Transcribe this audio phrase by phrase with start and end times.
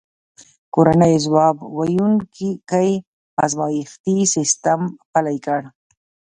[0.73, 2.49] کورنیو ځواب ویونکی
[3.45, 4.81] ازمایښتي سیستم
[5.11, 5.61] پلی کړ.